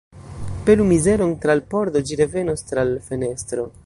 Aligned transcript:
Pelu 0.67 0.83
mizeron 0.91 1.35
tra 1.43 1.53
l' 1.59 1.65
pordo, 1.73 2.03
ĝi 2.09 2.17
revenos 2.23 2.65
tra 2.71 2.87
l' 2.93 3.05
fenestro. 3.11 3.69